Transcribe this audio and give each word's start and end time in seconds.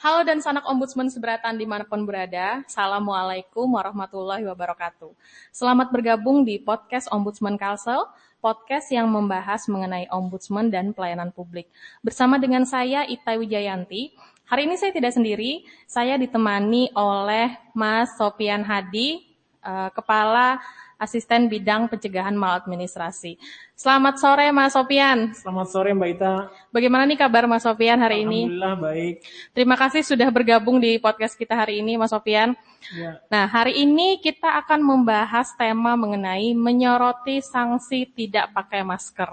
Halo 0.00 0.24
dan 0.24 0.40
sanak 0.40 0.64
ombudsman 0.64 1.12
seberatan 1.12 1.60
di 1.60 1.68
mana 1.68 1.84
pun 1.84 2.08
berada. 2.08 2.64
Assalamualaikum 2.64 3.68
warahmatullahi 3.68 4.48
wabarakatuh. 4.48 5.12
Selamat 5.52 5.92
bergabung 5.92 6.40
di 6.40 6.56
podcast 6.56 7.12
Ombudsman 7.12 7.60
Kalsel, 7.60 8.08
podcast 8.40 8.88
yang 8.96 9.12
membahas 9.12 9.68
mengenai 9.68 10.08
ombudsman 10.08 10.72
dan 10.72 10.96
pelayanan 10.96 11.28
publik. 11.36 11.68
Bersama 12.00 12.40
dengan 12.40 12.64
saya 12.64 13.04
Ita 13.04 13.36
Wijayanti. 13.36 14.16
Hari 14.48 14.64
ini 14.64 14.80
saya 14.80 14.96
tidak 14.96 15.12
sendiri, 15.12 15.68
saya 15.84 16.16
ditemani 16.16 16.96
oleh 16.96 17.60
Mas 17.76 18.16
Sopian 18.16 18.64
Hadi, 18.64 19.36
eh, 19.60 19.90
Kepala 19.92 20.64
Asisten 21.00 21.48
Bidang 21.48 21.88
Pencegahan 21.88 22.36
Maladministrasi. 22.36 23.40
Selamat 23.72 24.20
sore 24.20 24.52
Mas 24.52 24.76
Sopian. 24.76 25.32
Selamat 25.32 25.72
sore 25.72 25.96
Mbak 25.96 26.10
Ita. 26.12 26.52
Bagaimana 26.68 27.08
nih 27.08 27.16
kabar 27.16 27.48
Mas 27.48 27.64
Sopian 27.64 27.96
hari 27.96 28.28
ini? 28.28 28.44
Alhamdulillah 28.44 28.76
baik. 28.76 29.14
Terima 29.56 29.80
kasih 29.80 30.04
sudah 30.04 30.28
bergabung 30.28 30.76
di 30.76 31.00
podcast 31.00 31.40
kita 31.40 31.56
hari 31.56 31.80
ini 31.80 31.96
Mas 31.96 32.12
Sopian. 32.12 32.52
Ya. 32.92 33.16
Nah, 33.32 33.48
hari 33.48 33.80
ini 33.80 34.20
kita 34.20 34.60
akan 34.60 34.84
membahas 34.84 35.56
tema 35.56 35.96
mengenai 35.96 36.52
menyoroti 36.52 37.40
sanksi 37.40 38.04
tidak 38.12 38.52
pakai 38.52 38.84
masker. 38.84 39.32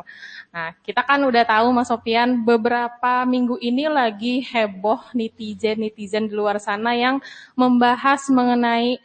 Nah, 0.55 0.71
kita 0.79 1.03
kan 1.03 1.19
udah 1.27 1.43
tahu 1.43 1.67
Mas 1.75 1.91
Sopian, 1.91 2.47
beberapa 2.47 3.27
minggu 3.27 3.59
ini 3.59 3.91
lagi 3.91 4.39
heboh 4.39 5.11
netizen-netizen 5.11 6.31
di 6.31 6.33
luar 6.39 6.63
sana 6.63 6.95
yang 6.95 7.19
membahas 7.59 8.31
mengenai 8.31 9.03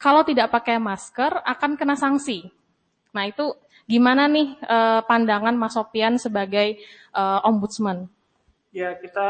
kalau 0.00 0.24
tidak 0.24 0.48
pakai 0.48 0.80
masker 0.80 1.44
akan 1.44 1.76
kena 1.76 1.92
sanksi. 1.92 2.48
Nah, 3.12 3.28
itu 3.28 3.52
gimana 3.84 4.24
nih 4.32 4.56
eh, 4.56 5.00
pandangan 5.04 5.52
Mas 5.60 5.76
Sopian 5.76 6.16
sebagai 6.16 6.80
eh, 7.12 7.40
ombudsman? 7.44 8.08
Ya 8.72 8.96
kita 8.96 9.28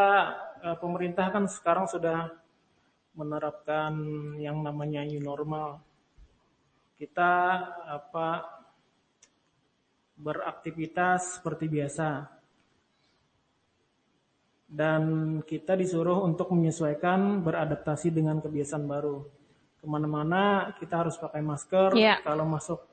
eh, 0.63 0.77
pemerintah 0.79 1.35
kan 1.35 1.51
sekarang 1.51 1.91
sudah 1.91 2.31
menerapkan 3.19 3.93
yang 4.39 4.63
namanya 4.63 5.03
new 5.03 5.19
normal. 5.19 5.83
Kita 6.95 7.33
apa 7.91 8.47
beraktivitas 10.15 11.41
seperti 11.41 11.67
biasa. 11.67 12.39
Dan 14.71 15.03
kita 15.43 15.75
disuruh 15.75 16.23
untuk 16.23 16.55
menyesuaikan 16.55 17.43
beradaptasi 17.43 18.15
dengan 18.15 18.39
kebiasaan 18.39 18.87
baru. 18.87 19.40
Ke 19.81 19.87
mana-mana 19.87 20.43
kita 20.77 21.01
harus 21.01 21.17
pakai 21.17 21.41
masker. 21.41 21.97
Iya. 21.97 22.21
Kalau 22.21 22.45
masuk 22.45 22.85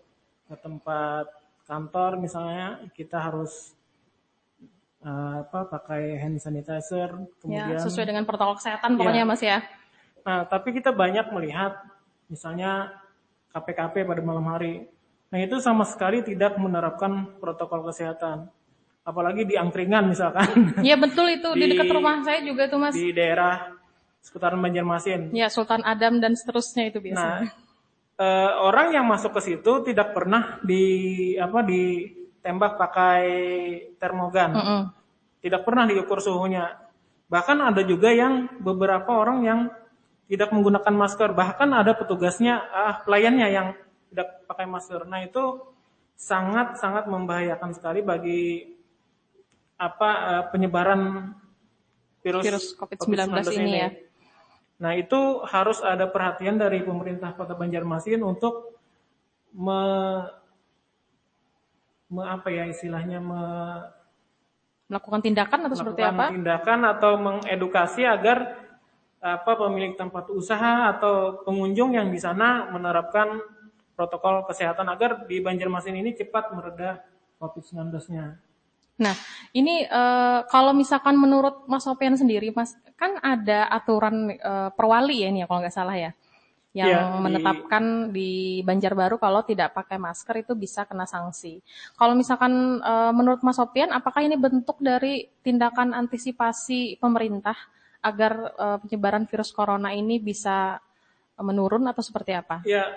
ke 0.47 0.55
tempat 0.55 1.27
kantor 1.67 2.16
misalnya 2.17 2.80
kita 2.91 3.19
harus 3.19 3.75
eh, 5.02 5.33
apa 5.43 5.67
pakai 5.67 6.15
hand 6.17 6.39
sanitizer. 6.39 7.11
Ya, 7.11 7.67
Kemudian 7.67 7.80
sesuai 7.83 8.08
dengan 8.08 8.23
protokol 8.23 8.55
kesehatan 8.55 8.95
pokoknya 8.95 9.23
Iya. 9.23 9.30
Mas 9.30 9.43
ya. 9.43 9.59
Nah, 10.23 10.43
tapi 10.43 10.71
kita 10.71 10.91
banyak 10.91 11.27
melihat 11.30 11.80
misalnya 12.27 12.91
KPKP 13.52 14.03
pada 14.03 14.21
malam 14.21 14.43
hari. 14.47 14.88
Nah, 15.27 15.39
itu 15.39 15.59
sama 15.59 15.83
sekali 15.83 16.19
tidak 16.19 16.55
menerapkan 16.55 17.35
protokol 17.39 17.83
kesehatan. 17.83 18.47
Apalagi 19.03 19.43
di 19.43 19.55
angkringan 19.55 20.11
misalkan 20.11 20.75
Iya 20.80 20.99
betul 20.99 21.31
itu 21.31 21.47
di, 21.55 21.63
Di- 21.63 21.69
dekat 21.71 21.88
rumah 21.89 22.19
saya 22.23 22.43
juga 22.43 22.67
tuh 22.67 22.75
Mas. 22.75 22.91
di 22.91 23.11
daerah 23.11 23.71
seputaran 24.28 24.59
Banjarmasin. 24.59 25.31
Ya 25.31 25.47
Sultan 25.47 25.88
Adam 25.88 26.20
dan 26.20 26.36
seterusnya 26.36 26.92
itu 26.92 27.00
Nah, 27.00 27.08
biasanya. 27.08 27.47
eh, 28.20 28.52
orang 28.59 28.88
yang 28.92 29.08
masuk 29.08 29.31
ke 29.39 29.42
situ 29.47 29.72
tidak 29.88 30.11
pernah 30.11 30.59
di 30.67 30.83
apa 31.39 31.64
ditembak 31.64 32.75
pakai 32.75 33.23
termogan. 33.95 34.52
Mm-mm. 34.52 34.81
tidak 35.38 35.64
pernah 35.64 35.88
diukur 35.88 36.20
suhunya. 36.20 36.75
Bahkan 37.31 37.72
ada 37.72 37.80
juga 37.88 38.11
yang 38.11 38.52
beberapa 38.59 39.16
orang 39.16 39.48
yang 39.48 39.59
tidak 40.28 40.52
menggunakan 40.52 40.92
masker, 40.92 41.31
bahkan 41.31 41.72
ada 41.72 41.95
petugasnya, 41.95 42.67
ah, 42.67 42.99
pelayannya 43.08 43.48
yang 43.48 43.67
tidak 44.11 44.44
pakai 44.44 44.67
masker. 44.67 45.08
Nah 45.08 45.23
itu 45.23 45.61
sangat 46.20 46.82
sangat 46.83 47.08
membahayakan 47.08 47.71
sekali 47.71 48.04
bagi 48.04 48.76
apa 49.80 50.09
eh, 50.11 50.44
penyebaran 50.52 51.32
virus, 52.26 52.44
Virus 52.44 52.65
COVID-19 52.76 53.55
ini 53.61 53.71
ya. 53.71 53.89
Nah 54.77 54.93
itu 54.93 55.42
harus 55.49 55.82
ada 55.82 56.05
perhatian 56.05 56.61
dari 56.61 56.86
pemerintah 56.86 57.33
Kota 57.33 57.58
Banjarmasin 57.58 58.21
untuk 58.21 58.77
me, 59.58 59.82
me 62.14 62.23
apa 62.23 62.48
ya 62.54 62.70
istilahnya 62.70 63.17
me, 63.17 63.42
Melakukan 64.88 65.20
tindakan 65.20 65.67
atau 65.67 65.76
seperti 65.76 65.99
melakukan 65.99 66.15
apa? 66.15 66.26
tindakan 66.32 66.80
atau 66.88 67.11
mengedukasi 67.20 68.08
agar 68.08 68.55
apa 69.20 69.52
pemilik 69.60 69.99
tempat 69.99 70.32
usaha 70.32 70.94
atau 70.95 71.44
pengunjung 71.44 71.98
yang 71.98 72.08
di 72.08 72.15
sana 72.21 72.71
menerapkan 72.71 73.42
protokol 73.98 74.48
kesehatan 74.48 74.88
agar 74.88 75.27
di 75.27 75.44
Banjarmasin 75.44 75.98
ini 75.99 76.15
cepat 76.15 76.54
mereda 76.55 77.04
COVID-19-nya. 77.42 78.46
Nah, 78.97 79.13
ini 79.53 79.85
eh, 79.85 80.39
kalau 80.49 80.73
misalkan 80.73 81.13
menurut 81.13 81.69
Mas 81.69 81.85
Sopian 81.85 82.17
sendiri, 82.17 82.49
Mas, 82.49 82.73
kan 82.97 83.21
ada 83.21 83.69
aturan 83.69 84.33
eh, 84.33 84.69
perwali 84.73 85.21
ya 85.21 85.30
ini 85.30 85.45
ya 85.45 85.47
kalau 85.49 85.61
nggak 85.61 85.75
salah 85.75 85.93
ya, 85.97 86.11
yang 86.73 87.21
di- 87.21 87.21
menetapkan 87.21 87.83
di 88.09 88.31
Banjarbaru 88.65 89.21
kalau 89.21 89.45
tidak 89.45 89.77
pakai 89.77 90.02
masker 90.02 90.41
itu 90.41 90.53
bisa 90.58 90.89
kena 90.89 91.05
sanksi. 91.05 91.61
Kalau 91.93 92.17
misalkan 92.17 92.81
eh, 92.81 93.11
menurut 93.13 93.45
Mas 93.45 93.61
Sopian, 93.61 93.93
apakah 93.93 94.25
ini 94.25 94.33
bentuk 94.33 94.81
dari 94.81 95.29
tindakan 95.45 95.93
antisipasi 95.93 96.97
pemerintah 96.97 97.55
agar 97.97 98.53
penyebaran 98.85 99.25
virus 99.27 99.52
corona 99.52 99.89
ini 99.91 100.21
bisa 100.21 100.79
menurun 101.41 101.83
atau 101.89 101.99
seperti 101.99 102.31
apa? 102.31 102.61
Ya, 102.64 102.93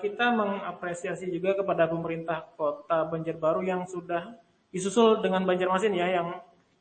kita 0.00 0.30
mengapresiasi 0.32 1.28
juga 1.28 1.58
kepada 1.58 1.84
pemerintah 1.90 2.46
Kota 2.56 3.04
Banjarbaru 3.04 3.66
yang 3.66 3.84
sudah 3.84 4.38
disusul 4.68 5.24
dengan 5.24 5.48
Banjarmasin 5.48 5.96
ya 5.96 6.08
yang 6.12 6.28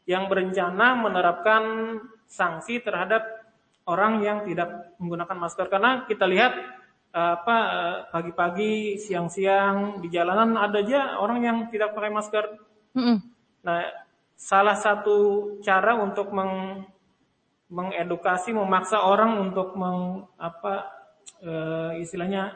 yang 0.08 0.31
berencana 0.31 0.96
menerapkan 1.03 1.64
sanksi 2.28 2.80
terhadap 2.80 3.24
orang 3.88 4.24
yang 4.24 4.44
tidak 4.44 4.96
menggunakan 5.00 5.38
masker 5.40 5.68
karena 5.72 6.03
kita 6.08 6.28
lihat 6.28 6.53
eh, 7.16 7.31
apa 7.40 7.58
eh, 7.72 7.98
pagi-pagi, 8.12 9.00
siang-siang 9.00 10.03
di 10.03 10.08
jalanan 10.12 10.59
ada 10.59 10.80
aja 10.84 11.20
orang 11.20 11.40
yang 11.44 11.58
tidak 11.72 11.96
pakai 11.96 12.12
masker. 12.12 12.46
Mm-mm. 12.96 13.18
Nah, 13.64 13.84
salah 14.36 14.75
satu 14.80 15.18
cara 15.64 15.96
untuk 16.00 16.31
meng, 16.31 16.84
mengedukasi, 17.68 18.56
memaksa 18.56 19.04
orang 19.04 19.40
untuk 19.44 19.75
meng, 19.75 20.28
apa 20.40 20.88
eh, 21.44 22.04
istilahnya 22.04 22.56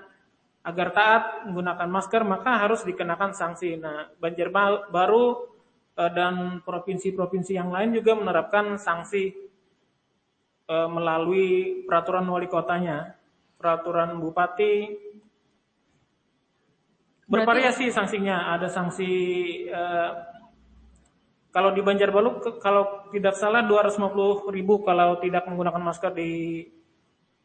agar 0.62 0.88
taat 0.94 1.24
menggunakan 1.50 1.90
masker, 1.90 2.22
maka 2.22 2.62
harus 2.62 2.86
dikenakan 2.86 3.34
sanksi. 3.34 3.82
Nah, 3.82 4.14
Banjarbaru 4.22 5.26
eh, 5.98 6.12
dan 6.14 6.62
provinsi-provinsi 6.62 7.58
yang 7.58 7.74
lain 7.74 7.98
juga 7.98 8.14
menerapkan 8.14 8.78
sanksi 8.78 9.34
eh, 10.70 10.90
melalui 10.90 11.82
peraturan 11.86 12.30
wali 12.30 12.46
kotanya, 12.46 13.18
peraturan 13.58 14.22
bupati. 14.22 15.10
Bervariasi 17.26 17.90
sanksinya, 17.90 18.54
ada 18.54 18.70
sanksi 18.70 19.12
eh, 19.66 20.12
kalau 21.52 21.76
di 21.76 21.82
Banjarbaru 21.84 22.62
kalau 22.64 23.12
tidak 23.12 23.36
salah 23.36 23.66
250 23.68 24.56
ribu 24.56 24.88
kalau 24.88 25.20
tidak 25.20 25.44
menggunakan 25.52 25.84
masker 25.84 26.16
di 26.16 26.64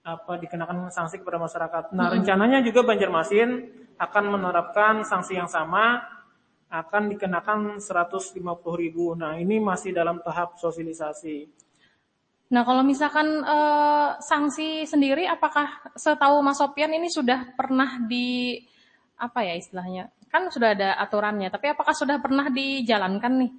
apa 0.06 0.38
dikenakan 0.38 0.86
sanksi 0.94 1.18
kepada 1.18 1.42
masyarakat. 1.42 1.90
Nah 1.90 2.14
rencananya 2.14 2.62
juga 2.62 2.86
Banjarmasin 2.86 3.50
akan 3.98 4.24
menerapkan 4.30 5.02
sanksi 5.02 5.34
yang 5.34 5.50
sama 5.50 5.98
akan 6.70 7.10
dikenakan 7.10 7.82
150 7.82 8.38
ribu. 8.78 9.18
Nah 9.18 9.34
ini 9.34 9.58
masih 9.58 9.90
dalam 9.90 10.22
tahap 10.22 10.54
sosialisasi. 10.62 11.66
Nah, 12.46 12.62
kalau 12.62 12.86
misalkan 12.86 13.42
eh, 13.42 14.10
sanksi 14.22 14.86
sendiri, 14.86 15.26
apakah 15.26 15.66
setahu 15.98 16.38
Mas 16.46 16.62
Sopian 16.62 16.94
ini 16.94 17.10
sudah 17.10 17.42
pernah 17.58 17.98
di 18.06 18.62
apa 19.18 19.42
ya 19.42 19.58
istilahnya? 19.58 20.14
Kan 20.30 20.46
sudah 20.54 20.78
ada 20.78 20.94
aturannya, 21.02 21.50
tapi 21.50 21.74
apakah 21.74 21.90
sudah 21.90 22.22
pernah 22.22 22.46
dijalankan 22.46 23.32
nih? 23.42 23.50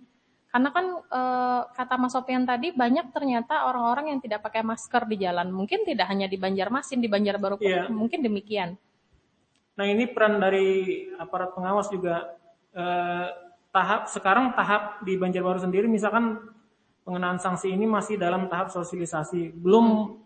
Karena 0.47 0.69
kan 0.71 0.85
eh, 1.03 1.61
kata 1.75 1.95
Mas 1.99 2.15
Sopian 2.15 2.47
tadi 2.47 2.71
banyak 2.71 3.11
ternyata 3.11 3.67
orang-orang 3.67 4.15
yang 4.15 4.19
tidak 4.23 4.41
pakai 4.47 4.63
masker 4.63 5.03
di 5.05 5.19
jalan. 5.19 5.51
Mungkin 5.51 5.83
tidak 5.83 6.07
hanya 6.07 6.25
di 6.25 6.39
Banjarmasin, 6.39 7.03
di 7.03 7.11
Banjarbaru 7.11 7.59
pun 7.59 7.67
Iya. 7.67 7.91
mungkin 7.91 8.23
demikian. 8.23 8.79
Nah 9.77 9.85
ini 9.85 10.09
peran 10.09 10.41
dari 10.41 11.05
aparat 11.19 11.53
pengawas 11.53 11.91
juga 11.91 12.33
eh, 12.73 13.27
tahap 13.69 14.09
sekarang 14.09 14.55
tahap 14.57 15.03
di 15.05 15.19
Banjarbaru 15.19 15.61
sendiri 15.61 15.85
misalkan 15.85 16.41
pengenaan 17.05 17.38
sanksi 17.39 17.71
ini 17.71 17.88
masih 17.88 18.19
dalam 18.19 18.51
tahap 18.51 18.67
sosialisasi, 18.73 19.55
belum 19.55 20.17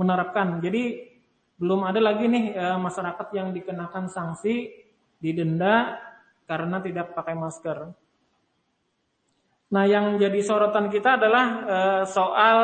menerapkan. 0.00 0.58
Jadi 0.58 1.12
belum 1.54 1.86
ada 1.86 2.00
lagi 2.02 2.26
nih 2.26 2.44
eh, 2.54 2.78
masyarakat 2.78 3.28
yang 3.34 3.50
dikenakan 3.54 4.06
sanksi 4.10 4.70
didenda 5.18 5.98
karena 6.46 6.80
tidak 6.82 7.14
pakai 7.14 7.34
masker. 7.38 7.90
Nah, 9.74 9.90
yang 9.90 10.22
jadi 10.22 10.38
sorotan 10.38 10.86
kita 10.86 11.18
adalah 11.18 11.46
uh, 11.66 12.02
soal 12.06 12.58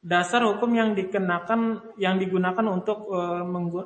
dasar 0.00 0.40
hukum 0.48 0.72
yang 0.72 0.96
dikenakan 0.96 1.92
yang 2.00 2.16
digunakan 2.16 2.64
untuk 2.64 3.04
uh, 3.12 3.44
menggu, 3.44 3.84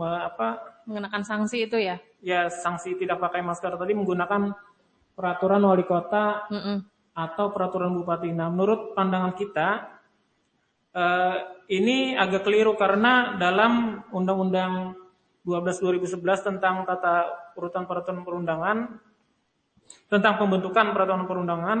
uh, 0.00 0.20
apa 0.32 0.80
mengenakan 0.88 1.28
sanksi 1.28 1.68
itu 1.68 1.76
ya? 1.76 2.00
Ya, 2.24 2.48
sanksi 2.48 2.96
tidak 2.96 3.20
pakai 3.20 3.44
masker 3.44 3.76
tadi 3.76 3.92
menggunakan 3.92 4.56
peraturan 5.12 5.60
wali 5.60 5.84
kota 5.84 6.48
mm 6.48 6.56
-mm. 6.56 6.76
atau 7.12 7.52
peraturan 7.52 7.92
bupati. 7.92 8.32
Nah, 8.32 8.48
menurut 8.48 8.96
pandangan 8.96 9.36
kita 9.36 9.68
uh, 10.96 11.36
ini 11.68 12.16
agak 12.16 12.48
keliru 12.48 12.80
karena 12.80 13.36
dalam 13.36 14.00
Undang-Undang 14.08 14.96
12 15.44 15.84
2011 16.00 16.48
tentang 16.48 16.88
tata 16.88 17.28
urutan 17.60 17.84
peraturan 17.84 18.24
perundangan 18.24 18.76
tentang 20.06 20.38
pembentukan 20.38 20.94
peraturan 20.94 21.26
perundangan 21.26 21.78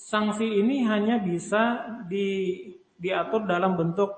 sanksi 0.00 0.46
ini 0.46 0.86
hanya 0.86 1.20
bisa 1.20 1.84
di, 2.08 2.56
diatur 2.96 3.44
dalam 3.44 3.76
bentuk 3.76 4.10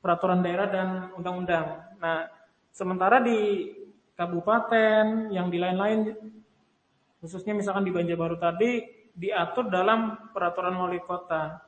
peraturan 0.00 0.40
daerah 0.40 0.68
dan 0.70 0.88
undang-undang. 1.18 1.82
Nah, 1.98 2.30
sementara 2.72 3.20
di 3.20 3.68
kabupaten 4.16 5.28
yang 5.34 5.52
di 5.52 5.58
lain-lain, 5.60 6.14
khususnya 7.20 7.52
misalkan 7.52 7.84
di 7.84 7.92
Banjarbaru 7.92 8.38
tadi, 8.38 8.80
diatur 9.12 9.68
dalam 9.68 10.30
peraturan 10.30 10.78
wali 10.78 11.02
kota. 11.04 11.58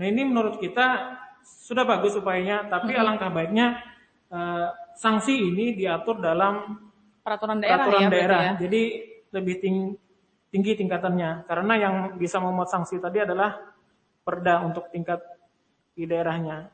Nah, 0.00 0.06
ini 0.06 0.22
menurut 0.24 0.56
kita 0.62 1.18
sudah 1.42 1.84
bagus 1.84 2.16
upayanya, 2.16 2.68
tapi 2.68 2.94
mm-hmm. 2.94 3.02
alangkah 3.04 3.30
baiknya 3.32 3.66
uh, 4.32 4.70
sanksi 4.96 5.50
ini 5.50 5.76
diatur 5.76 6.20
dalam 6.20 6.78
peraturan 7.20 7.58
daerah. 7.60 7.84
Peraturan 7.84 8.06
ya, 8.06 8.10
daerah. 8.12 8.40
Ya. 8.40 8.52
Jadi 8.64 8.82
lebih 9.34 9.56
tinggi 9.60 10.09
tinggi 10.50 10.76
tingkatannya. 10.76 11.46
Karena 11.46 11.74
yang 11.78 11.94
bisa 12.18 12.42
memuat 12.42 12.68
sanksi 12.68 12.98
tadi 12.98 13.22
adalah 13.22 13.56
perda 14.26 14.62
untuk 14.66 14.90
tingkat 14.92 15.22
di 15.94 16.04
daerahnya. 16.04 16.70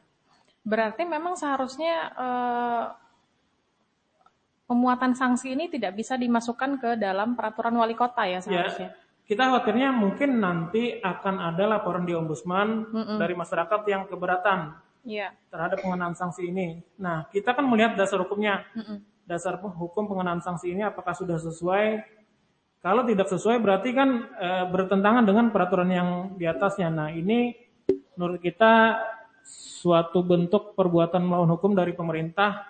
Berarti 0.67 1.07
memang 1.07 1.39
seharusnya 1.39 1.95
eh, 2.11 2.85
pemuatan 4.67 5.15
sanksi 5.15 5.55
ini 5.55 5.71
tidak 5.71 5.95
bisa 5.95 6.19
dimasukkan 6.19 6.83
ke 6.83 6.91
dalam 6.99 7.39
peraturan 7.39 7.79
wali 7.79 7.95
kota 7.95 8.27
ya 8.27 8.43
seharusnya. 8.43 8.91
Ya, 8.91 8.99
kita 9.27 9.47
khawatirnya 9.47 9.95
mungkin 9.95 10.43
nanti 10.43 10.99
akan 10.99 11.39
ada 11.39 11.79
laporan 11.79 12.03
di 12.07 12.15
ombudsman 12.15 12.91
mm 12.91 13.03
-mm. 13.03 13.19
dari 13.19 13.35
masyarakat 13.39 13.81
yang 13.87 14.03
keberatan 14.11 14.75
ya. 15.07 15.31
terhadap 15.51 15.83
pengenaan 15.83 16.19
sanksi 16.19 16.51
ini. 16.51 16.83
Nah, 16.99 17.31
kita 17.31 17.55
kan 17.55 17.67
melihat 17.67 17.95
dasar 17.95 18.19
hukumnya. 18.23 18.67
Mm 18.75 18.83
-mm. 18.83 18.99
Dasar 19.27 19.59
hukum 19.59 20.07
pengenaan 20.07 20.39
sanksi 20.39 20.71
ini 20.71 20.87
apakah 20.87 21.11
sudah 21.11 21.35
sesuai 21.43 21.99
kalau 22.81 23.03
tidak 23.03 23.27
sesuai 23.27 23.59
berarti 23.59 23.91
kan 23.97 24.31
e, 24.37 24.49
bertentangan 24.71 25.25
dengan 25.27 25.51
peraturan 25.51 25.91
yang 25.91 26.09
di 26.39 26.47
atasnya. 26.47 26.87
Nah 26.93 27.09
ini 27.11 27.51
menurut 28.15 28.39
kita 28.39 29.01
suatu 29.47 30.23
bentuk 30.23 30.75
perbuatan 30.75 31.23
melawan 31.23 31.51
hukum 31.55 31.75
dari 31.75 31.95
pemerintah 31.95 32.67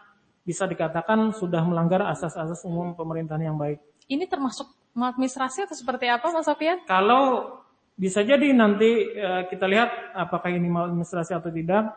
bisa 0.47 0.65
dikatakan 0.65 1.35
sudah 1.35 1.61
melanggar 1.67 2.07
asas-asas 2.07 2.63
umum 2.65 2.95
pemerintahan 2.95 3.51
yang 3.51 3.59
baik. 3.59 3.83
Ini 4.07 4.31
termasuk 4.31 4.71
administrasi 4.95 5.67
atau 5.67 5.77
seperti 5.77 6.07
apa 6.09 6.31
Mas 6.33 6.47
Sofian? 6.47 6.81
Kalau 6.87 7.59
bisa 7.97 8.23
jadi 8.23 8.53
nanti 8.57 9.13
e, 9.13 9.31
kita 9.53 9.67
lihat 9.69 10.17
apakah 10.17 10.49
ini 10.49 10.69
maladministrasi 10.69 11.37
atau 11.37 11.51
tidak. 11.53 11.93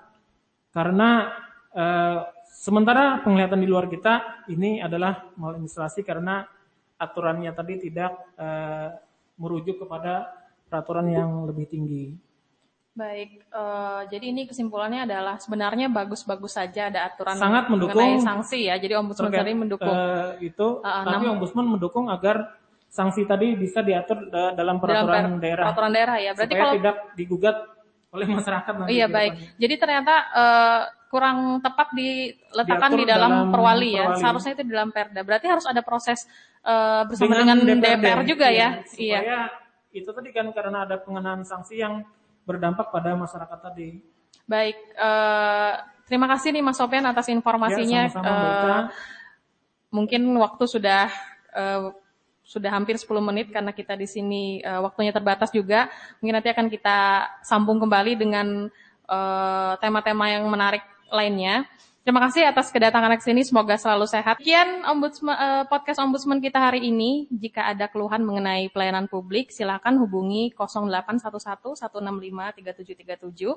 Karena 0.75 1.29
e, 1.71 1.85
sementara 2.59 3.23
penglihatan 3.23 3.61
di 3.63 3.67
luar 3.69 3.87
kita 3.87 4.43
ini 4.51 4.83
adalah 4.83 5.31
maladministrasi 5.39 6.03
karena 6.03 6.43
aturannya 6.99 7.55
tadi 7.55 7.89
tidak 7.89 8.11
uh, 8.35 8.91
merujuk 9.39 9.87
kepada 9.87 10.27
peraturan 10.67 11.07
yang 11.07 11.31
lebih 11.47 11.65
tinggi. 11.71 12.13
Baik, 12.93 13.47
uh, 13.55 14.03
jadi 14.11 14.35
ini 14.35 14.43
kesimpulannya 14.43 15.07
adalah 15.07 15.39
sebenarnya 15.39 15.87
bagus-bagus 15.87 16.59
saja 16.59 16.91
ada 16.91 17.07
aturan 17.07 17.39
sangat 17.39 17.71
mendukung 17.71 18.19
sanksi 18.19 18.67
ya. 18.67 18.75
Jadi 18.75 18.93
ombudsman 18.99 19.31
tadi 19.31 19.55
mendukung 19.55 19.87
uh, 19.87 20.35
itu, 20.43 20.83
uh, 20.83 21.07
tapi 21.07 21.23
namun, 21.23 21.39
ombudsman 21.39 21.63
mendukung 21.63 22.11
agar 22.11 22.59
sanksi 22.91 23.23
tadi 23.23 23.55
bisa 23.55 23.79
diatur 23.79 24.27
dalam 24.33 24.83
peraturan 24.83 25.15
dalam 25.15 25.33
daerah. 25.39 25.65
Peraturan 25.71 25.91
daerah 25.95 26.17
ya. 26.19 26.31
Berarti 26.35 26.51
supaya 26.51 26.63
kalau 26.67 26.75
tidak 26.75 26.95
digugat 27.15 27.57
oleh 28.09 28.27
masyarakat 28.27 28.73
nanti. 28.73 28.91
Iya 28.97 29.07
baik. 29.07 29.31
Jadi 29.55 29.75
ternyata 29.79 30.13
uh, 30.33 30.81
kurang 31.09 31.57
tepat 31.65 31.89
diletakkan 31.97 32.93
Diatur 32.93 33.01
di 33.01 33.05
dalam, 33.09 33.31
dalam 33.33 33.49
perwali 33.49 33.97
ya. 33.97 34.05
Perwali. 34.13 34.21
Seharusnya 34.21 34.51
itu 34.53 34.63
di 34.63 34.73
dalam 34.77 34.89
Perda. 34.93 35.21
Berarti 35.25 35.47
harus 35.49 35.65
ada 35.65 35.81
proses 35.81 36.29
uh, 36.61 37.01
bersama 37.09 37.33
dengan, 37.41 37.57
dengan 37.57 37.81
DPR, 37.81 37.97
DPR 37.97 38.21
juga 38.29 38.47
ya. 38.53 38.53
ya. 38.53 38.69
Supaya 38.85 39.19
iya. 39.25 39.41
itu 39.89 40.09
tadi 40.13 40.29
kan 40.29 40.45
karena 40.53 40.85
ada 40.85 41.01
pengenaan 41.01 41.41
sanksi 41.41 41.81
yang 41.81 42.05
berdampak 42.45 42.93
pada 42.93 43.17
masyarakat 43.17 43.59
tadi. 43.59 44.05
Baik, 44.45 44.77
uh, 44.97 45.81
terima 46.05 46.29
kasih 46.29 46.53
nih 46.53 46.61
Mas 46.61 46.77
Sofian 46.77 47.05
atas 47.09 47.25
informasinya. 47.29 48.05
Ya, 48.05 48.13
sama 48.13 48.25
-sama, 48.25 48.37
uh, 48.37 48.83
mungkin 49.89 50.29
waktu 50.37 50.63
sudah 50.69 51.09
uh, 51.57 51.89
sudah 52.45 52.73
hampir 52.73 52.97
10 52.97 53.09
menit 53.21 53.53
karena 53.53 53.69
kita 53.73 53.93
di 53.93 54.09
sini 54.09 54.61
uh, 54.61 54.81
waktunya 54.85 55.13
terbatas 55.13 55.53
juga. 55.53 55.89
Mungkin 56.21 56.33
nanti 56.37 56.49
akan 56.49 56.69
kita 56.69 56.97
sambung 57.45 57.77
kembali 57.81 58.13
dengan 58.17 58.69
tema-tema 59.81 60.29
uh, 60.29 60.33
yang 60.37 60.45
menarik 60.45 60.85
lainnya. 61.11 61.67
Terima 62.09 62.25
kasih 62.25 62.41
atas 62.47 62.71
kedatangan 62.73 63.13
ke 63.19 63.23
sini. 63.27 63.43
Semoga 63.45 63.77
selalu 63.77 64.09
sehat. 64.09 64.41
Sekian 64.41 64.81
ombudsman, 64.87 65.35
uh, 65.35 65.67
podcast 65.69 66.01
ombudsman 66.01 66.41
kita 66.41 66.57
hari 66.57 66.89
ini. 66.89 67.29
Jika 67.29 67.69
ada 67.69 67.85
keluhan 67.85 68.25
mengenai 68.25 68.65
pelayanan 68.73 69.05
publik, 69.05 69.53
silakan 69.53 70.01
hubungi 70.01 70.49
0811-165-3737. 70.57 73.53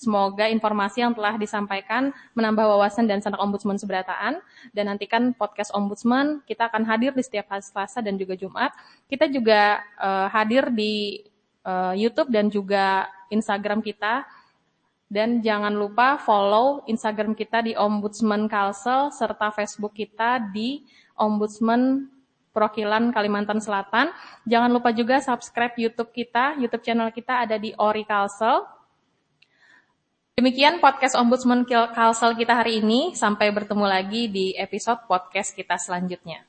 Semoga 0.00 0.48
informasi 0.48 1.04
yang 1.04 1.12
telah 1.12 1.36
disampaikan 1.36 2.16
menambah 2.32 2.72
wawasan 2.72 3.04
dan 3.04 3.20
sanak 3.20 3.36
ombudsman 3.36 3.76
seberataan. 3.76 4.40
Dan 4.72 4.88
nantikan 4.88 5.36
podcast 5.36 5.68
ombudsman. 5.76 6.40
Kita 6.48 6.72
akan 6.72 6.88
hadir 6.88 7.12
di 7.12 7.20
setiap 7.20 7.52
hari 7.52 7.66
Selasa 7.66 8.00
dan 8.00 8.16
juga 8.16 8.32
Jumat. 8.32 8.72
Kita 9.12 9.28
juga 9.28 9.84
uh, 10.00 10.24
hadir 10.32 10.72
di 10.72 11.20
uh, 11.68 11.92
YouTube 11.92 12.32
dan 12.32 12.48
juga 12.48 13.12
Instagram 13.28 13.84
kita 13.84 14.39
dan 15.10 15.42
jangan 15.42 15.74
lupa 15.74 16.22
follow 16.22 16.86
Instagram 16.86 17.34
kita 17.34 17.66
di 17.66 17.74
Ombudsman 17.74 18.46
Kalsel 18.46 19.10
serta 19.10 19.50
Facebook 19.50 19.98
kita 19.98 20.38
di 20.54 20.86
Ombudsman 21.18 22.06
Perwakilan 22.54 23.10
Kalimantan 23.10 23.58
Selatan. 23.58 24.14
Jangan 24.46 24.70
lupa 24.70 24.94
juga 24.94 25.18
subscribe 25.18 25.74
YouTube 25.74 26.14
kita, 26.14 26.54
YouTube 26.62 26.86
channel 26.86 27.10
kita 27.10 27.42
ada 27.42 27.58
di 27.58 27.74
Ori 27.74 28.06
Kalsel. 28.06 28.62
Demikian 30.38 30.78
podcast 30.78 31.18
Ombudsman 31.18 31.66
Kalsel 31.66 32.38
kita 32.38 32.54
hari 32.54 32.78
ini. 32.78 33.12
Sampai 33.18 33.50
bertemu 33.50 33.86
lagi 33.90 34.30
di 34.30 34.54
episode 34.54 35.04
podcast 35.10 35.52
kita 35.58 35.74
selanjutnya. 35.74 36.46